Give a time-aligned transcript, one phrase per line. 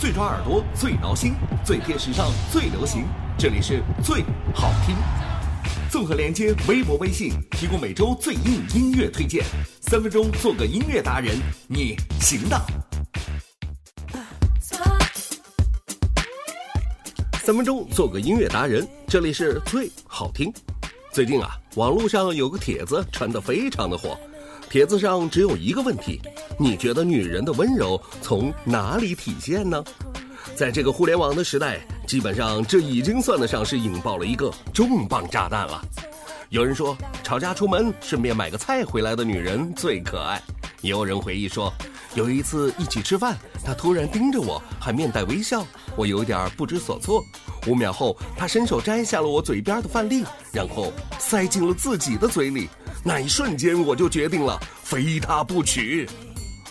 [0.00, 3.04] 最抓耳朵，最挠心，最贴时尚，最流行。
[3.36, 4.96] 这里是最好听。
[5.90, 9.44] 综合连接微博、微信，提供每周最硬音乐推荐。
[9.82, 11.36] 三分钟做个音乐达人，
[11.68, 12.58] 你行的。
[17.42, 20.50] 三分钟做个音乐达人，这里是最好听。
[21.12, 24.18] 最近啊，网络上有个帖子传得非常的火。
[24.70, 26.20] 帖子上只有一个问题：
[26.56, 29.82] 你觉得女人的温柔从哪里体现呢？
[30.54, 35.84] 在这个互联网的时代，基本上这已经算得上是引爆了一个重磅炸弹了。
[36.50, 40.38] 有人说，吵架出门顺便买个菜回来的女人最可爱；
[40.82, 41.72] 也有人回忆说，
[42.14, 45.66] 有一次一起吃饭，她突然盯着我，还面带微笑，
[45.96, 47.24] 我有点不知所措。
[47.66, 52.68] 五秒后，她伸手摘下了我嘴边的饭粒，然后塞进了自己的嘴里。
[53.02, 56.08] 那一瞬间，我就决定了非他不娶。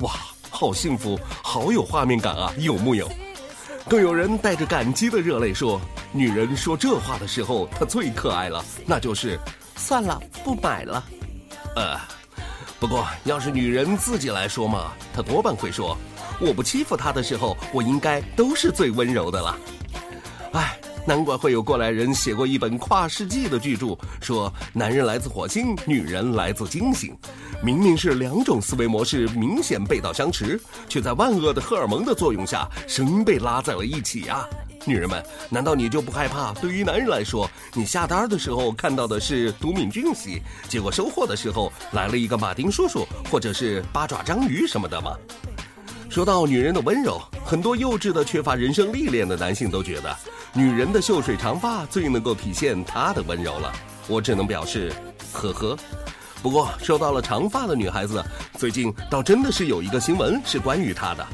[0.00, 0.12] 哇，
[0.50, 3.10] 好幸福，好有画面感啊，有木有？
[3.88, 5.80] 更有人带着感激的热泪说
[6.12, 9.38] ：“女人说这话的时候，她最可爱了，那就是
[9.76, 11.02] 算了，不买了。”
[11.74, 11.98] 呃，
[12.78, 15.96] 不过要是女人自己来说嘛，她多半会说
[16.38, 19.58] ：“我不欺负她的时候，我应该都是最温柔的了。”
[20.52, 20.78] 哎。
[21.06, 27.16] 难怪会有过来人写过一本跨世纪的巨著，说男人来自火星，女人来自金星，
[27.62, 34.46] 明明是两种思维模式，明显背道相驰，却在万恶的荷尔蒙的作用下，生被拉在了一起啊！
[34.86, 36.52] 女人们，难道你就不害怕？
[36.54, 45.16] 对于男人来说，你下单的时候看到的是独敏俊熙，结果收货的时候来了一个马丁叔叔，或者是八爪章鱼什么的吗？
[46.10, 50.16] 说到女人的温柔，很多幼稚的、缺乏人生历练的男性都觉得，
[50.52, 53.72] 女人的秀水长发最能够体现她的温柔了。
[54.08, 54.92] 我只能表示，
[55.32, 55.78] 呵呵。
[56.42, 58.20] 不过说到了长发的女孩子，
[58.58, 61.24] 最近倒真的是有一个新闻是关于她的。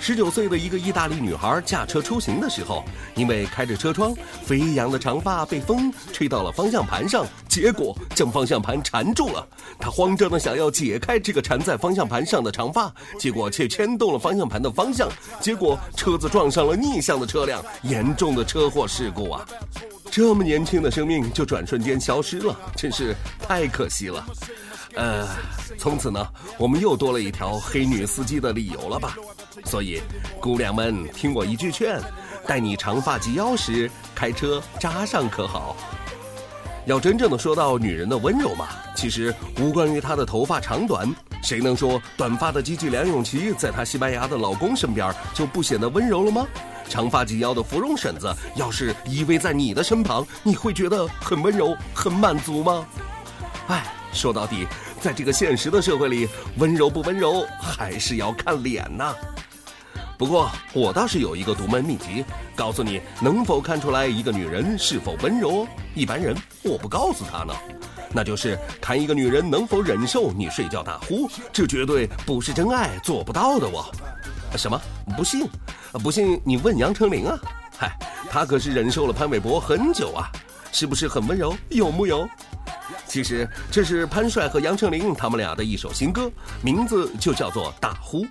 [0.00, 2.84] 十九岁的一个意大利女孩驾车出行的时候，
[3.16, 9.46] 因为开着车窗，飞扬的长发被风吹到了方向盘上，结果将方向盘缠住了。
[9.80, 15.08] 她慌张的想要解开这个缠在方向盘上的长发，结果却牵动了方向盘的方向，
[15.40, 19.44] 结果车子撞上了逆向的车辆，严重的车祸事故啊！
[20.08, 24.24] 这么年轻的生命就转瞬间消失了，真是太可惜了。
[24.94, 25.28] 呃，
[25.76, 29.14] 从此呢，我们又多了一条黑女司机的理由了吧？
[29.64, 30.00] 所以，
[30.40, 32.00] 姑娘们听我一句劝，
[32.46, 35.76] 待你长发及腰时，开车扎上可好？
[36.84, 41.12] 要真正的说到女人的温柔嘛，其实无关于她的头发长短。
[41.42, 46.46] 谁能说短发的机器梁咏琪在她西班牙的老公身边就不显得温柔了吗？
[46.88, 52.86] 长发及腰的芙蓉婶子要是依偎在你的身旁，你会觉得很温柔、很满足吗？
[53.68, 54.66] 哎，说到底。
[54.98, 59.14] 在这个现实的社会里，温柔不温柔还是要看脸呐。
[60.18, 65.66] 不过我倒是有一个独门秘籍，告诉你能否看出来一个女人是否温柔。
[65.94, 67.54] 一般人我不告诉他呢，
[68.12, 73.84] 那就是看一个女人能否忍受你睡觉打呼，这绝对不是真爱做不到的哦。
[74.56, 74.80] 什么？
[75.16, 75.46] 不信？
[76.02, 77.38] 不信你问杨丞琳啊？
[77.78, 77.92] 嗨，
[78.30, 80.30] 她可是忍受了潘玮柏很久啊，
[80.72, 81.54] 是不是很温柔？
[81.68, 82.26] 有木有？
[83.06, 86.30] 其实这是潘帅和杨丞琳他们俩的一首新歌，
[86.62, 88.24] 名字就叫做《打呼》，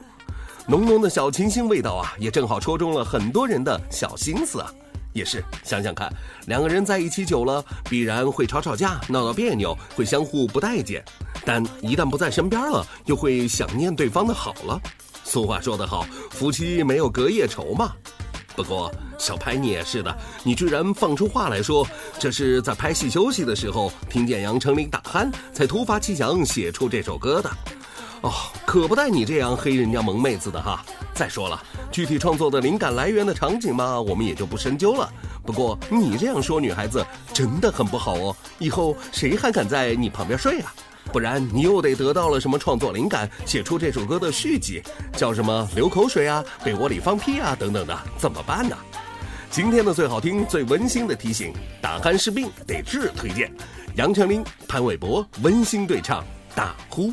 [0.68, 4.72] 浓浓的小清新味道啊，也正好戳中了很多人的小心思啊。
[5.14, 6.12] 也是想想看，
[6.48, 11.02] 两个人在一起久了，必然会吵吵架、闹闹别扭，会相互不待见，
[11.46, 14.78] 但一旦不在身边了，又会想念对方的好了。
[15.24, 17.94] 俗话说得好，夫妻没有隔夜仇嘛。
[18.58, 21.88] 不过，小拍你也是的，你居然放出话来说，
[22.20, 27.50] 这是在拍戏休息的时候听见杨丞琳打鼾，才突发奇想写出这首歌的。
[28.22, 28.34] 哦，
[28.82, 30.84] 可不带你这样黑人家萌妹子的哈。
[31.14, 35.12] 再说了，具体创作的灵感来源的场景嘛，我们也就不深究了。
[35.46, 40.74] 不过你这样说女孩子真的很不好哦，以后谁还敢在你旁边睡啊？
[41.14, 44.82] 不然你又得得到了什么创作灵感，写出这首歌的续集，
[45.14, 48.76] 叫什么流口水啊、被窝里放屁啊等等的，怎么办呢？
[49.50, 53.10] 今天的最好听、最温馨的提醒：打鼾是病，得治。
[53.16, 53.50] 推荐
[53.96, 56.22] 杨丞琳、潘玮柏温馨对唱
[56.54, 57.08] 《大呼》。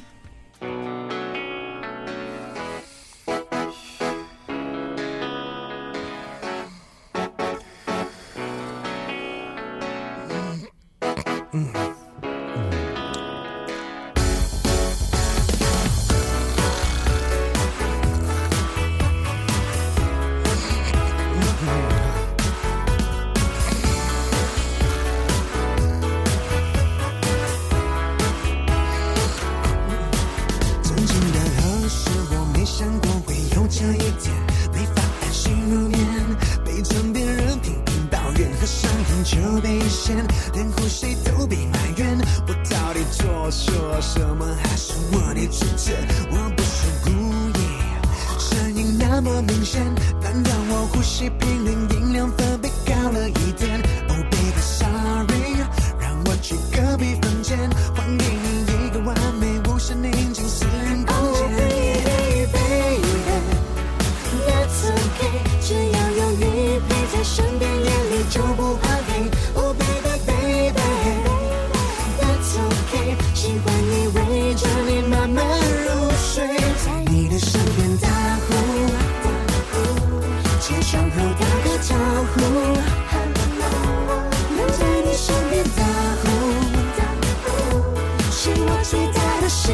[44.32, 44.56] 我们？
[44.56, 45.94] 还是我的主见？
[46.30, 47.10] 我不是故
[47.58, 47.60] 意，
[48.40, 49.84] 声音那么明显，
[50.22, 55.60] 难道我呼吸频率音量分贝高了一点？Oh baby sorry，
[56.00, 57.58] 让我去隔壁房间，
[57.94, 60.48] 还给你一个完美无限宁静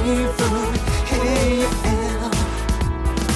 [0.09, 0.45] 大的幸福。
[1.07, 1.61] 嘿、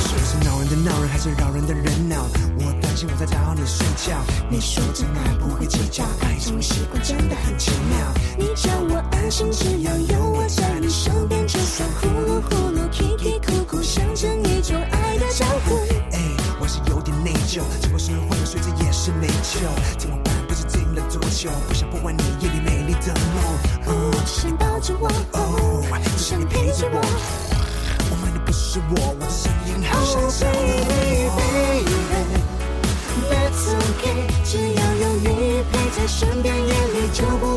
[0.01, 2.27] 说是恼人的闹人，还是扰人的人闹？
[2.59, 4.17] 我担心我在打扰你睡觉。
[4.49, 7.99] 你说真爱不会计较，爱这种习惯真的很奇妙。
[8.39, 15.77] 你叫我安心，只要有我在你身边，就算呼噜呼噜、啼啼哭哭，象征一种爱的交互。
[16.13, 16.19] 哎，
[16.61, 19.61] 我是有点内疚，结果是换了睡着也是没救，
[19.99, 20.33] 怎么办？
[20.49, 23.72] 不知经历了多久，不想破坏你夜里美丽的梦。
[24.03, 26.99] 哦，只想抱着我，哦，只想你陪着我。
[28.11, 31.31] 我爱的不是我，我的声音好像 Oh baby。
[33.31, 37.52] baby，That's okay，只要有你陪在身边，夜里就不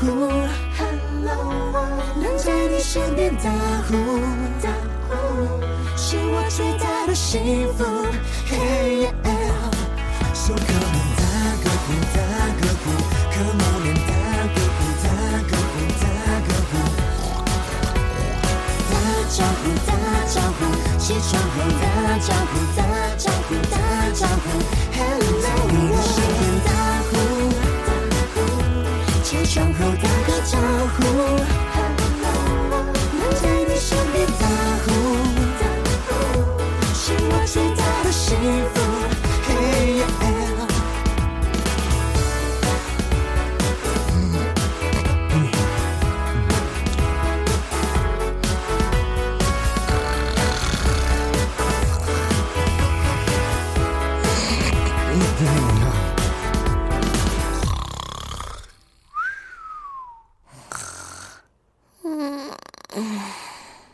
[0.00, 0.06] 呼
[0.76, 1.52] ，Hello，
[2.20, 3.50] 能在你身边打
[3.88, 3.94] 呼，
[5.96, 7.84] 是我最大的幸福。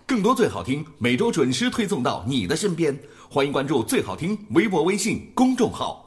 [0.06, 2.96] 更多最好听，每周准时推送到你的身边。
[3.30, 6.01] 欢迎关注最好听微博、微信公众号。